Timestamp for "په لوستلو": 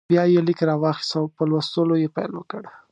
1.35-1.95